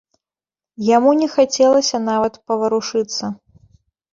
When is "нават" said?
2.09-2.33